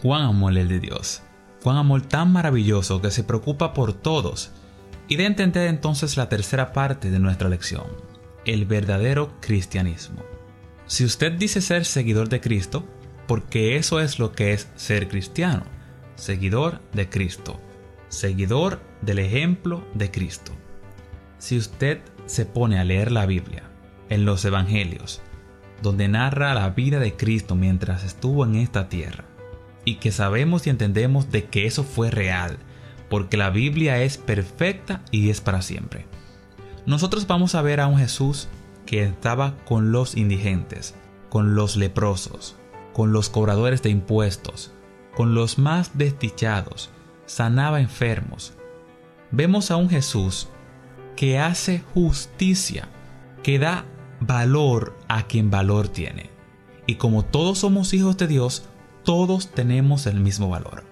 Juan 0.00 0.22
amor 0.22 0.56
el 0.56 0.68
de 0.68 0.80
Dios. 0.80 1.20
Juan 1.62 1.76
amor 1.76 2.02
tan 2.02 2.32
maravilloso 2.32 3.02
que 3.02 3.10
se 3.10 3.24
preocupa 3.24 3.74
por 3.74 3.92
todos. 3.92 4.52
Y 5.08 5.16
de 5.16 5.26
entender 5.26 5.66
entonces 5.68 6.16
la 6.16 6.28
tercera 6.28 6.72
parte 6.72 7.10
de 7.10 7.18
nuestra 7.18 7.48
lección, 7.48 7.86
el 8.44 8.64
verdadero 8.64 9.32
cristianismo. 9.40 10.22
Si 10.86 11.04
usted 11.04 11.32
dice 11.32 11.60
ser 11.60 11.84
seguidor 11.84 12.28
de 12.28 12.40
Cristo, 12.40 12.86
porque 13.26 13.76
eso 13.76 14.00
es 14.00 14.18
lo 14.18 14.32
que 14.32 14.52
es 14.52 14.68
ser 14.76 15.08
cristiano, 15.08 15.64
seguidor 16.14 16.80
de 16.92 17.08
Cristo, 17.08 17.60
seguidor 18.08 18.80
del 19.00 19.18
ejemplo 19.18 19.84
de 19.94 20.10
Cristo. 20.10 20.52
Si 21.42 21.58
usted 21.58 21.98
se 22.26 22.46
pone 22.46 22.78
a 22.78 22.84
leer 22.84 23.10
la 23.10 23.26
Biblia, 23.26 23.64
en 24.10 24.24
los 24.24 24.44
Evangelios, 24.44 25.22
donde 25.82 26.06
narra 26.06 26.54
la 26.54 26.70
vida 26.70 27.00
de 27.00 27.16
Cristo 27.16 27.56
mientras 27.56 28.04
estuvo 28.04 28.44
en 28.44 28.54
esta 28.54 28.88
tierra, 28.88 29.24
y 29.84 29.96
que 29.96 30.12
sabemos 30.12 30.68
y 30.68 30.70
entendemos 30.70 31.32
de 31.32 31.46
que 31.46 31.66
eso 31.66 31.82
fue 31.82 32.12
real, 32.12 32.58
porque 33.10 33.36
la 33.36 33.50
Biblia 33.50 34.00
es 34.04 34.18
perfecta 34.18 35.02
y 35.10 35.30
es 35.30 35.40
para 35.40 35.62
siempre. 35.62 36.06
Nosotros 36.86 37.26
vamos 37.26 37.56
a 37.56 37.62
ver 37.62 37.80
a 37.80 37.88
un 37.88 37.98
Jesús 37.98 38.46
que 38.86 39.02
estaba 39.02 39.56
con 39.64 39.90
los 39.90 40.16
indigentes, 40.16 40.94
con 41.28 41.56
los 41.56 41.74
leprosos, 41.74 42.54
con 42.92 43.12
los 43.12 43.30
cobradores 43.30 43.82
de 43.82 43.90
impuestos, 43.90 44.72
con 45.16 45.34
los 45.34 45.58
más 45.58 45.98
desdichados, 45.98 46.90
sanaba 47.26 47.80
enfermos. 47.80 48.52
Vemos 49.32 49.72
a 49.72 49.76
un 49.76 49.90
Jesús 49.90 50.48
que 51.16 51.38
hace 51.38 51.82
justicia, 51.94 52.88
que 53.42 53.58
da 53.58 53.84
valor 54.20 54.98
a 55.08 55.26
quien 55.26 55.50
valor 55.50 55.88
tiene. 55.88 56.30
Y 56.86 56.96
como 56.96 57.24
todos 57.24 57.58
somos 57.58 57.94
hijos 57.94 58.16
de 58.16 58.26
Dios, 58.26 58.64
todos 59.04 59.50
tenemos 59.52 60.06
el 60.06 60.20
mismo 60.20 60.48
valor. 60.48 60.84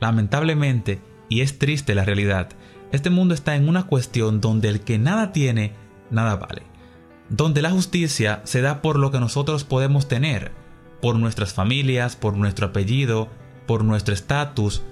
Lamentablemente, 0.00 1.00
y 1.28 1.40
es 1.40 1.58
triste 1.58 1.94
la 1.94 2.04
realidad, 2.04 2.50
este 2.92 3.10
mundo 3.10 3.34
está 3.34 3.56
en 3.56 3.68
una 3.68 3.84
cuestión 3.84 4.40
donde 4.40 4.68
el 4.68 4.80
que 4.80 4.98
nada 4.98 5.32
tiene, 5.32 5.74
nada 6.10 6.36
vale. 6.36 6.62
Donde 7.28 7.60
la 7.60 7.70
justicia 7.70 8.40
se 8.44 8.62
da 8.62 8.80
por 8.80 8.98
lo 8.98 9.10
que 9.10 9.20
nosotros 9.20 9.64
podemos 9.64 10.08
tener, 10.08 10.52
por 11.02 11.16
nuestras 11.16 11.52
familias, 11.52 12.16
por 12.16 12.34
nuestro 12.36 12.68
apellido, 12.68 13.28
por 13.66 13.84
nuestro 13.84 14.14
estatus. 14.14 14.82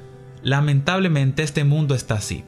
Lamentablemente 0.42 1.42
este 1.42 1.64
mundo 1.64 1.94
está 1.94 2.14
así. 2.14 2.44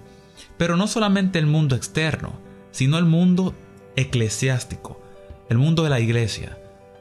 Pero 0.57 0.76
no 0.76 0.87
solamente 0.87 1.38
el 1.38 1.47
mundo 1.47 1.76
externo, 1.76 2.38
sino 2.71 2.99
el 2.99 3.04
mundo 3.04 3.54
eclesiástico, 3.97 5.00
el 5.49 5.59
mundo 5.59 5.83
de 5.83 5.90
la 5.90 6.00
iglesia, 6.00 6.59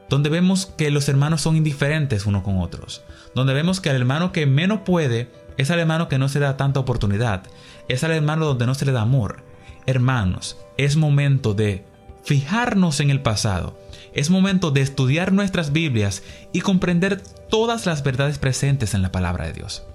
donde 0.10 0.30
vemos 0.30 0.66
que 0.78 0.90
los 0.90 1.10
hermanos 1.10 1.42
son 1.42 1.58
indiferentes 1.58 2.26
unos 2.26 2.44
con 2.44 2.60
otros, 2.60 3.04
donde 3.36 3.54
vemos 3.54 3.82
que 3.82 3.90
al 3.90 3.98
hermano 3.98 4.32
que 4.32 4.46
menos 4.46 4.82
puede 4.86 5.30
es 5.58 5.72
al 5.72 5.80
hermano 5.80 6.08
que 6.08 6.18
no 6.18 6.30
se 6.30 6.40
da 6.40 6.58
tanta 6.58 6.80
oportunidad, 6.80 7.44
es 7.88 8.04
al 8.04 8.12
hermano 8.12 8.46
donde 8.46 8.66
no 8.66 8.76
se 8.76 8.86
le 8.86 8.92
da 8.92 9.02
amor. 9.02 9.44
Hermanos, 9.86 10.58
es 10.78 10.96
momento 10.96 11.54
de 11.54 11.86
fijarnos 12.24 13.00
en 13.00 13.10
el 13.10 13.22
pasado, 13.22 13.78
es 14.14 14.30
momento 14.30 14.72
de 14.72 14.82
estudiar 14.82 15.34
nuestras 15.34 15.72
Biblias 15.72 16.24
y 16.54 16.62
comprender 16.62 17.22
todas 17.50 17.86
las 17.86 18.04
verdades 18.04 18.38
presentes 18.38 18.94
en 18.94 19.02
la 19.02 19.12
palabra 19.12 19.46
de 19.46 19.54
Dios. 19.54 19.86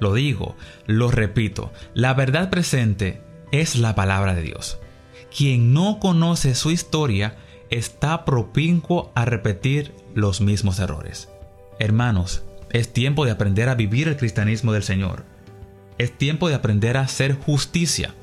Lo 0.00 0.14
digo, 0.14 0.56
lo 0.86 1.10
repito, 1.10 1.72
la 1.94 2.14
verdad 2.14 2.50
presente 2.50 3.22
es 3.52 3.76
la 3.76 3.94
palabra 3.94 4.34
de 4.34 4.42
Dios. 4.42 4.78
Quien 5.36 5.72
no 5.72 5.98
conoce 6.00 6.54
su 6.54 6.70
historia 6.70 7.36
está 7.68 8.24
propincuo 8.24 9.12
a 9.14 9.24
repetir 9.24 9.94
los 10.14 10.40
mismos 10.40 10.80
errores. 10.80 11.28
Hermanos, 11.78 12.42
es 12.70 12.92
tiempo 12.92 13.24
de 13.24 13.30
aprender 13.32 13.68
a 13.68 13.74
vivir 13.74 14.08
el 14.08 14.16
cristianismo 14.16 14.72
del 14.72 14.82
Señor. 14.82 15.24
Es 15.98 16.16
tiempo 16.16 16.48
de 16.48 16.54
aprender 16.54 16.96
a 16.96 17.02
hacer 17.02 17.34
justicia, 17.34 18.14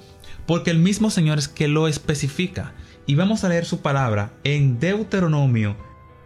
porque 0.45 0.71
el 0.71 0.79
mismo 0.79 1.09
Señor 1.09 1.37
es 1.37 1.47
que 1.47 1.67
lo 1.67 1.87
especifica. 1.87 2.73
Y 3.05 3.15
vamos 3.15 3.43
a 3.43 3.49
leer 3.49 3.65
su 3.65 3.81
palabra 3.81 4.31
en 4.43 4.79
Deuteronomio 4.79 5.77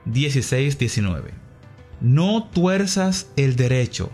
16:19. 0.05 1.31
No 1.99 2.49
tuerzas 2.51 3.29
el 3.35 3.55
derecho, 3.55 4.11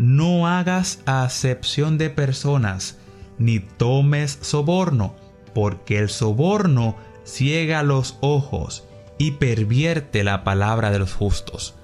no 0.00 0.46
hagas 0.46 1.00
acepción 1.04 1.98
de 1.98 2.08
personas, 2.08 2.96
ni 3.36 3.60
tomes 3.60 4.38
soborno, 4.40 5.14
porque 5.54 5.98
el 5.98 6.08
soborno 6.08 6.96
ciega 7.26 7.82
los 7.82 8.16
ojos 8.22 8.84
y 9.18 9.32
pervierte 9.32 10.24
la 10.24 10.42
palabra 10.42 10.90
de 10.90 11.00
los 11.00 11.12
justos. 11.12 11.74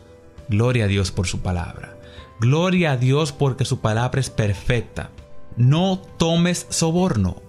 Gloria 0.48 0.86
a 0.86 0.88
Dios 0.88 1.12
por 1.12 1.26
su 1.26 1.40
palabra. 1.40 1.98
Gloria 2.40 2.92
a 2.92 2.96
Dios 2.96 3.32
porque 3.32 3.66
su 3.66 3.80
palabra 3.80 4.18
es 4.18 4.30
perfecta. 4.30 5.10
No 5.58 5.98
tomes 5.98 6.66
soborno. 6.70 7.42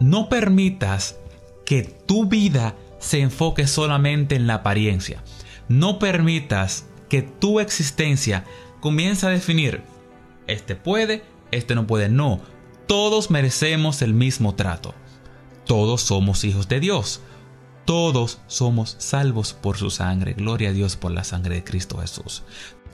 No 0.00 0.28
permitas 0.28 1.16
que 1.64 1.82
tu 1.82 2.26
vida 2.26 2.74
se 2.98 3.20
enfoque 3.20 3.66
solamente 3.66 4.36
en 4.36 4.46
la 4.46 4.56
apariencia. 4.56 5.24
No 5.66 5.98
permitas 5.98 6.84
que 7.08 7.22
tu 7.22 7.58
existencia 7.58 8.44
comience 8.80 9.26
a 9.26 9.30
definir, 9.30 9.93
este 10.46 10.76
puede, 10.76 11.24
este 11.50 11.74
no 11.74 11.86
puede. 11.86 12.08
No, 12.08 12.40
todos 12.86 13.30
merecemos 13.30 14.02
el 14.02 14.14
mismo 14.14 14.54
trato. 14.54 14.94
Todos 15.66 16.02
somos 16.02 16.44
hijos 16.44 16.68
de 16.68 16.80
Dios. 16.80 17.20
Todos 17.84 18.40
somos 18.46 18.96
salvos 18.98 19.52
por 19.52 19.76
su 19.76 19.90
sangre. 19.90 20.34
Gloria 20.34 20.70
a 20.70 20.72
Dios 20.72 20.96
por 20.96 21.12
la 21.12 21.24
sangre 21.24 21.56
de 21.56 21.64
Cristo 21.64 21.98
Jesús. 21.98 22.42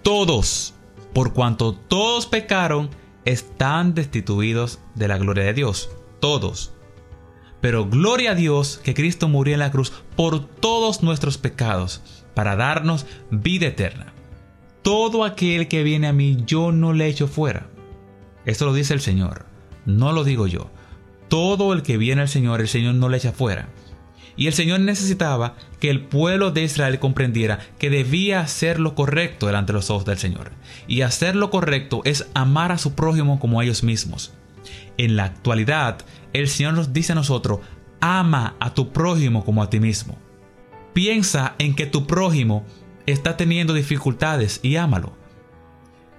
Todos, 0.02 0.75
por 1.12 1.33
cuanto 1.33 1.75
todos 1.75 2.26
pecaron, 2.26 2.90
están 3.25 3.95
destituidos 3.95 4.78
de 4.95 5.09
la 5.09 5.19
gloria 5.19 5.45
de 5.45 5.54
Dios. 5.54 5.90
Todos. 6.21 6.73
Pero 7.61 7.87
gloria 7.88 8.33
a 8.33 8.35
Dios 8.35 8.80
que 8.83 8.95
Cristo 8.95 9.28
murió 9.28 9.54
en 9.54 9.61
la 9.61 9.71
cruz 9.71 9.92
por 10.16 10.45
todos 10.47 11.02
nuestros 11.02 11.37
pecados, 11.38 12.00
para 12.35 12.57
darnos 12.57 13.07
vida 13.30 13.66
eterna. 13.66 14.14
Todo 14.82 15.25
aquel 15.25 15.68
que 15.68 15.82
viene 15.82 16.06
a 16.06 16.12
mí 16.12 16.38
yo 16.46 16.72
no 16.72 16.92
le 16.92 17.06
echo 17.06 17.28
fuera. 17.28 17.68
Esto 18.46 18.64
lo 18.64 18.72
dice 18.72 18.94
el 18.94 19.00
Señor, 19.00 19.44
no 19.84 20.12
lo 20.12 20.25
digo 20.25 20.46
yo. 20.46 20.70
Todo 21.28 21.72
el 21.72 21.82
que 21.82 21.99
viene 21.99 22.22
al 22.22 22.28
Señor, 22.28 22.60
el 22.60 22.68
Señor 22.68 22.94
no 22.94 23.08
le 23.08 23.18
echa 23.18 23.32
fuera. 23.32 23.68
Y 24.37 24.46
el 24.46 24.54
Señor 24.54 24.80
necesitaba 24.80 25.54
que 25.80 25.90
el 25.90 26.00
pueblo 26.00 26.50
de 26.50 26.62
Israel 26.62 26.99
comprendiera 26.99 27.58
que 27.78 27.90
debía 27.90 28.40
hacer 28.40 28.80
lo 28.80 28.94
correcto 28.94 29.46
delante 29.46 29.72
de 29.72 29.78
los 29.78 29.90
ojos 29.90 30.06
del 30.06 30.16
Señor. 30.16 30.52
Y 30.88 31.02
hacer 31.02 31.37
lo 31.37 31.50
correcto 31.50 32.00
es 32.04 32.26
amar 32.32 32.72
a 32.72 32.78
su 32.78 32.94
prójimo 32.94 33.38
como 33.38 33.60
a 33.60 33.64
ellos 33.64 33.84
mismos. 33.84 34.32
En 34.96 35.16
la 35.16 35.25
actualidad, 35.25 35.99
el 36.32 36.49
Señor 36.49 36.72
nos 36.75 36.94
dice 36.94 37.12
a 37.12 37.16
nosotros, 37.16 37.60
ama 38.00 38.56
a 38.60 38.72
tu 38.72 38.92
prójimo 38.92 39.44
como 39.44 39.62
a 39.62 39.68
ti 39.68 39.78
mismo. 39.78 40.16
Piensa 40.94 41.54
en 41.58 41.75
que 41.75 41.87
tu 41.87 42.06
prójimo 42.06 42.64
está 43.07 43.37
teniendo 43.37 43.75
dificultades 43.75 44.61
y 44.62 44.76
ámalo. 44.76 45.12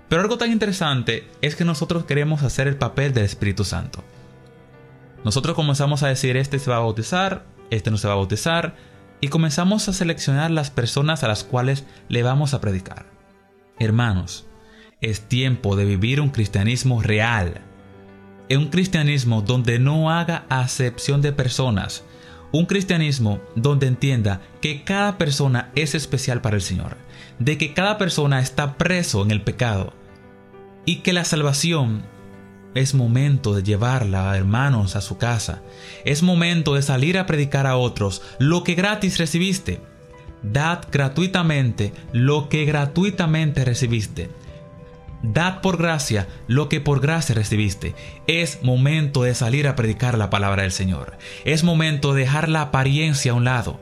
Pero 0.10 0.22
algo 0.22 0.38
tan 0.38 0.52
interesante 0.52 1.28
es 1.42 1.56
que 1.56 1.64
nosotros 1.64 2.06
queremos 2.06 2.44
hacer 2.44 2.68
el 2.68 2.76
papel 2.76 3.14
del 3.14 3.24
Espíritu 3.24 3.64
Santo. 3.64 4.04
Nosotros 5.24 5.56
comenzamos 5.56 6.04
a 6.04 6.08
decir, 6.08 6.36
este 6.36 6.60
se 6.60 6.70
va 6.70 6.78
a 6.78 6.82
bautizar, 6.82 7.46
este 7.70 7.92
no 7.92 7.98
se 7.98 8.08
va 8.08 8.14
a 8.14 8.18
bautizar, 8.18 8.76
y 9.22 9.30
comenzamos 9.30 9.88
a 9.88 9.94
seleccionar 9.94 10.52
las 10.52 10.72
personas 10.72 11.24
a 11.24 11.28
las 11.28 11.44
cuales 11.44 11.86
le 12.10 12.24
vamos 12.24 12.54
a 12.54 12.60
predicar. 12.60 13.06
Hermanos, 13.80 14.48
es 15.00 15.22
tiempo 15.22 15.76
de 15.76 15.86
vivir 15.86 16.20
un 16.20 16.30
cristianismo 16.30 17.02
real, 17.02 17.62
un 18.50 18.68
cristianismo 18.68 19.42
donde 19.42 19.80
no 19.80 20.12
haga 20.12 20.46
acepción 20.50 21.22
de 21.22 21.32
personas, 21.32 22.04
un 22.52 22.66
cristianismo 22.66 23.40
donde 23.56 23.88
entienda 23.88 24.42
que 24.62 24.84
cada 24.84 25.18
persona 25.18 25.72
es 25.76 25.96
especial 25.96 26.42
para 26.42 26.56
el 26.56 26.62
Señor, 26.62 26.98
de 27.40 27.58
que 27.58 27.74
cada 27.74 27.98
persona 27.98 28.40
está 28.40 28.78
preso 28.78 29.24
en 29.24 29.32
el 29.32 29.42
pecado 29.42 29.94
y 30.86 30.98
que 30.98 31.14
la 31.14 31.26
salvación 31.26 32.04
es 32.74 32.94
momento 32.94 33.54
de 33.54 33.64
llevarla 33.64 34.32
a 34.32 34.38
hermanos 34.38 34.96
a 34.96 35.02
su 35.02 35.18
casa. 35.18 35.62
Es 36.06 36.24
momento 36.24 36.76
de 36.76 36.82
salir 36.82 37.18
a 37.18 37.26
predicar 37.26 37.68
a 37.68 37.76
otros 37.76 38.22
lo 38.40 38.64
que 38.64 38.76
gratis 38.76 39.18
recibiste. 39.18 39.82
Dad 40.42 40.86
gratuitamente 40.92 41.94
lo 42.14 42.50
que 42.50 42.66
gratuitamente 42.66 43.66
recibiste. 43.66 44.30
Dad 45.24 45.62
por 45.62 45.78
gracia 45.78 46.28
lo 46.48 46.68
que 46.68 46.82
por 46.82 47.00
gracia 47.00 47.36
recibiste. 47.36 47.94
Es 48.28 48.64
momento 48.64 49.24
de 49.24 49.36
salir 49.36 49.68
a 49.68 49.76
predicar 49.76 50.18
la 50.18 50.30
palabra 50.30 50.64
del 50.64 50.72
Señor. 50.72 51.18
Es 51.46 51.64
momento 51.64 52.14
de 52.14 52.22
dejar 52.22 52.50
la 52.50 52.62
apariencia 52.62 53.32
a 53.32 53.36
un 53.36 53.46
lado 53.46 53.80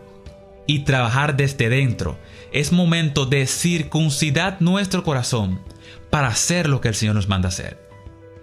y 0.67 0.79
trabajar 0.79 1.37
desde 1.37 1.69
dentro. 1.69 2.17
Es 2.51 2.71
momento 2.71 3.25
de 3.25 3.47
circuncidar 3.47 4.57
nuestro 4.59 5.03
corazón 5.03 5.61
para 6.09 6.27
hacer 6.27 6.67
lo 6.67 6.81
que 6.81 6.89
el 6.89 6.95
Señor 6.95 7.15
nos 7.15 7.29
manda 7.29 7.49
hacer. 7.49 7.89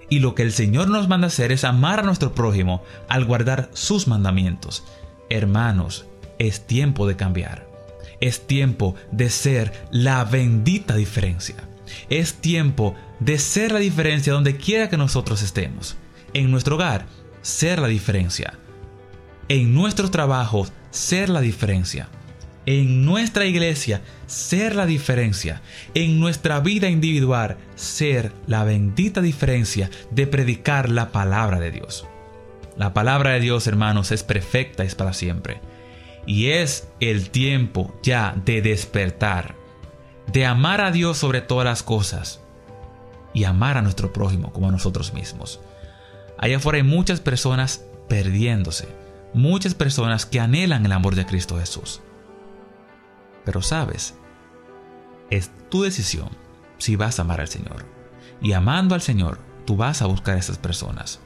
Y 0.09 0.21
lo 0.21 0.35
que 0.35 0.43
el 0.43 0.53
Señor 0.53 0.89
nos 0.89 1.09
manda 1.09 1.27
hacer 1.27 1.53
es 1.53 1.65
amar 1.65 2.01
a 2.01 2.03
nuestro 2.03 2.35
prójimo 2.35 2.83
al 3.09 3.25
guardar 3.25 3.71
sus 3.75 4.07
mandamientos. 4.07 4.85
Hermanos, 5.29 6.07
es 6.39 6.67
tiempo 6.67 7.07
de 7.07 7.17
cambiar. 7.17 7.67
Es 8.21 8.47
tiempo 8.47 8.95
de 9.13 9.29
ser 9.29 9.73
la 9.91 10.25
bendita 10.25 10.95
diferencia. 10.95 11.57
Es 12.11 12.35
tiempo 12.35 12.95
de 13.21 13.39
ser 13.39 13.73
la 13.73 13.79
diferencia 13.79 14.33
donde 14.33 14.57
quiera 14.57 14.89
que 14.89 14.97
nosotros 14.97 15.43
estemos. 15.43 15.97
En 16.35 16.51
nuestro 16.51 16.77
hogar, 16.77 17.07
ser 17.43 17.79
la 17.79 17.89
diferencia. 17.89 18.59
En 19.49 19.75
nuestros 19.75 20.11
trabajos, 20.11 20.73
ser 20.91 21.29
la 21.29 21.41
diferencia. 21.41 22.09
En 22.67 23.05
nuestra 23.05 23.47
iglesia, 23.47 24.03
ser 24.27 24.75
la 24.75 24.87
diferencia. 24.87 25.63
En 25.95 26.19
nuestra 26.19 26.61
vida 26.61 26.89
individual, 26.89 27.57
ser 27.77 28.33
la 28.47 28.65
bendita 28.65 29.21
diferencia 29.21 29.91
de 30.11 30.27
predicar 30.27 30.91
la 30.91 31.13
palabra 31.13 31.61
de 31.61 31.71
Dios. 31.71 32.07
La 32.77 32.93
palabra 32.93 33.31
de 33.31 33.41
Dios, 33.41 33.67
hermanos, 33.67 34.13
es 34.13 34.23
perfecta, 34.23 34.85
es 34.85 34.95
para 34.95 35.15
siempre. 35.15 35.61
Y 36.27 36.49
es 36.49 36.89
el 37.01 37.31
tiempo 37.31 37.99
ya 38.03 38.35
de 38.45 38.61
despertar 38.61 39.56
de 40.33 40.47
amar 40.47 40.81
a 40.81 40.91
Dios 40.91 41.19
sobre 41.19 41.41
todas 41.41 41.65
las 41.65 41.83
cosas 41.83 42.41
y 43.33 43.45
amar 43.45 43.77
a 43.77 43.83
nuestro 43.83 44.13
prójimo 44.13 44.53
como 44.53 44.69
a 44.69 44.73
nosotros 44.73 45.13
mismos. 45.13 45.61
Allá 46.39 46.57
afuera 46.57 46.77
hay 46.77 46.85
muchas 46.85 47.21
personas 47.21 47.85
perdiéndose, 48.09 48.89
muchas 49.35 49.75
personas 49.75 50.27
que 50.27 50.41
anhelan 50.41 50.85
el 50.85 50.93
amor 50.93 51.15
de 51.15 51.27
Cristo 51.27 51.59
Jesús. 51.59 52.01
Pero 53.45 53.63
sabes, 53.63 54.15
es 55.31 55.51
tu 55.71 55.83
decisión 55.83 56.31
si 56.79 56.97
vas 56.97 57.19
a 57.19 57.23
amar 57.23 57.41
al 57.41 57.49
Señor. 57.49 57.85
Y 58.41 58.53
amando 58.53 58.95
al 58.95 59.03
Señor, 59.03 59.39
tú 59.65 59.77
vas 59.77 60.03
a 60.03 60.07
buscar 60.07 60.37
a 60.37 60.39
esas 60.39 60.59
personas. 60.59 61.21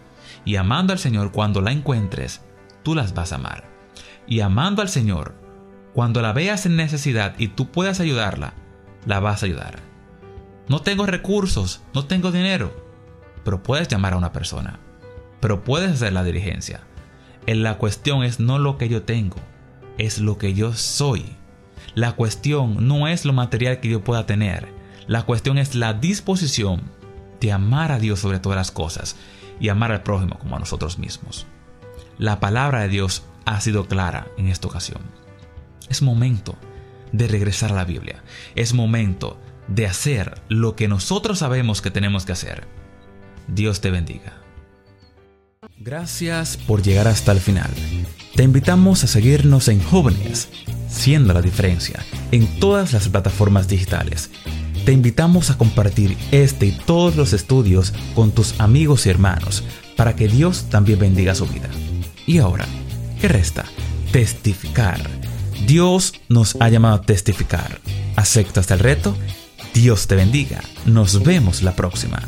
Y 0.44 0.56
amando 0.56 0.92
al 0.92 0.98
Señor, 0.98 1.32
cuando 1.32 1.60
la 1.60 1.72
encuentres, 1.72 2.40
tú 2.82 2.94
las 2.94 3.14
vas 3.14 3.32
a 3.32 3.36
amar. 3.36 3.64
Y 4.26 4.40
amando 4.40 4.82
al 4.82 4.88
Señor, 4.88 5.34
cuando 5.92 6.22
la 6.22 6.32
veas 6.32 6.66
en 6.66 6.76
necesidad 6.76 7.34
y 7.38 7.48
tú 7.48 7.70
puedas 7.70 8.00
ayudarla, 8.00 8.54
la 9.06 9.20
vas 9.20 9.42
a 9.42 9.46
ayudar. 9.46 9.78
No 10.68 10.82
tengo 10.82 11.06
recursos, 11.06 11.80
no 11.94 12.04
tengo 12.06 12.30
dinero, 12.30 12.72
pero 13.44 13.62
puedes 13.62 13.88
llamar 13.88 14.12
a 14.12 14.16
una 14.16 14.32
persona, 14.32 14.78
pero 15.40 15.64
puedes 15.64 15.90
hacer 15.90 16.12
la 16.12 16.24
diligencia. 16.24 16.80
En 17.46 17.62
la 17.62 17.78
cuestión 17.78 18.22
es 18.22 18.38
no 18.38 18.58
lo 18.58 18.78
que 18.78 18.88
yo 18.88 19.02
tengo, 19.02 19.38
es 19.98 20.20
lo 20.20 20.38
que 20.38 20.54
yo 20.54 20.72
soy. 20.74 21.24
La 21.94 22.12
cuestión 22.12 22.86
no 22.86 23.08
es 23.08 23.24
lo 23.24 23.32
material 23.32 23.80
que 23.80 23.88
yo 23.88 24.04
pueda 24.04 24.26
tener, 24.26 24.68
la 25.06 25.24
cuestión 25.24 25.58
es 25.58 25.74
la 25.74 25.92
disposición 25.92 26.82
de 27.40 27.52
amar 27.52 27.90
a 27.90 27.98
Dios 27.98 28.20
sobre 28.20 28.38
todas 28.38 28.56
las 28.56 28.70
cosas 28.70 29.16
y 29.58 29.68
amar 29.68 29.90
al 29.90 30.02
prójimo 30.02 30.38
como 30.38 30.54
a 30.54 30.60
nosotros 30.60 30.98
mismos. 30.98 31.46
La 32.16 32.38
palabra 32.38 32.82
de 32.82 32.88
Dios 32.88 33.24
ha 33.44 33.60
sido 33.60 33.86
clara 33.86 34.28
en 34.36 34.46
esta 34.48 34.68
ocasión. 34.68 35.00
Es 35.88 36.02
momento 36.02 36.54
de 37.12 37.28
regresar 37.28 37.72
a 37.72 37.76
la 37.76 37.84
Biblia. 37.84 38.22
Es 38.54 38.74
momento 38.74 39.38
de 39.68 39.86
hacer 39.86 40.40
lo 40.48 40.76
que 40.76 40.88
nosotros 40.88 41.38
sabemos 41.38 41.80
que 41.82 41.90
tenemos 41.90 42.24
que 42.24 42.32
hacer. 42.32 42.66
Dios 43.46 43.80
te 43.80 43.90
bendiga. 43.90 44.40
Gracias 45.78 46.56
por 46.56 46.82
llegar 46.82 47.08
hasta 47.08 47.32
el 47.32 47.40
final. 47.40 47.70
Te 48.34 48.42
invitamos 48.42 49.04
a 49.04 49.06
seguirnos 49.06 49.68
en 49.68 49.82
Jóvenes, 49.82 50.48
siendo 50.88 51.32
la 51.32 51.42
diferencia, 51.42 52.04
en 52.32 52.46
todas 52.60 52.92
las 52.92 53.08
plataformas 53.08 53.68
digitales. 53.68 54.30
Te 54.84 54.92
invitamos 54.92 55.50
a 55.50 55.58
compartir 55.58 56.16
este 56.30 56.66
y 56.66 56.72
todos 56.72 57.16
los 57.16 57.32
estudios 57.32 57.92
con 58.14 58.32
tus 58.32 58.58
amigos 58.60 59.06
y 59.06 59.10
hermanos 59.10 59.64
para 59.96 60.16
que 60.16 60.28
Dios 60.28 60.66
también 60.70 60.98
bendiga 60.98 61.34
su 61.34 61.46
vida. 61.46 61.68
Y 62.26 62.38
ahora, 62.38 62.66
¿qué 63.20 63.28
resta? 63.28 63.66
Testificar 64.12 65.19
Dios 65.66 66.14
nos 66.28 66.56
ha 66.60 66.68
llamado 66.68 66.96
a 66.96 67.02
testificar. 67.02 67.80
¿Aceptas 68.16 68.70
el 68.70 68.78
reto? 68.78 69.16
Dios 69.74 70.06
te 70.06 70.16
bendiga. 70.16 70.60
Nos 70.84 71.22
vemos 71.22 71.62
la 71.62 71.76
próxima. 71.76 72.20